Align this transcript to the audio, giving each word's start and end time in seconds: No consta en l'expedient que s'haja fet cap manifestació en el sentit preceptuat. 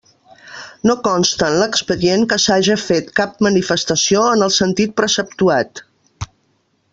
No 0.91 0.93
consta 1.07 1.49
en 1.51 1.57
l'expedient 1.63 2.25
que 2.31 2.39
s'haja 2.45 2.77
fet 2.85 3.11
cap 3.19 3.37
manifestació 3.49 4.25
en 4.31 4.43
el 4.47 4.55
sentit 4.57 4.97
preceptuat. 5.03 5.85